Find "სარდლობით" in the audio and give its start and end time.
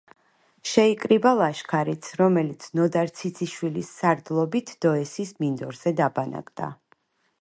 3.99-4.73